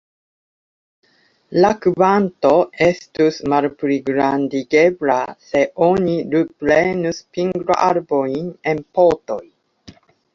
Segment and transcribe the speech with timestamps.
[1.63, 2.53] La kvanto
[2.85, 5.17] estus malpligrandigebla,
[5.49, 9.41] se oni luprenus pingloarbojn en potoj.